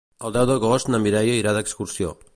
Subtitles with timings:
[0.29, 2.17] El deu d'agost na Mireia irà d'excursió.